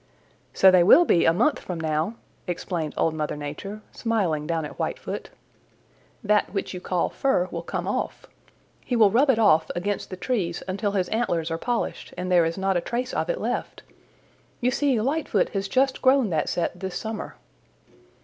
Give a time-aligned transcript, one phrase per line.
[0.51, 2.15] "So they will be a month from now,"
[2.47, 5.29] explained Old Mother Nature, smiling down at Whitefoot.
[6.23, 8.25] "That which you call fur will come off.
[8.83, 12.45] He will rub it off against the trees until his antlers are polished, and there
[12.45, 13.83] is not a trace of it left.
[14.59, 17.35] You see Lightfoot has just grown that set this summer."